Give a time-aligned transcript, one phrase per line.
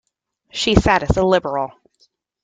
[0.51, 1.73] She sat as a Liberal.